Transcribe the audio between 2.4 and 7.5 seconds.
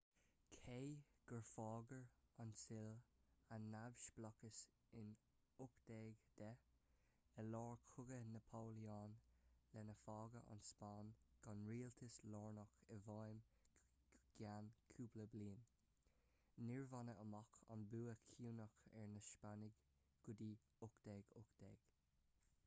an tsile a neamhspleáchas in 1810 i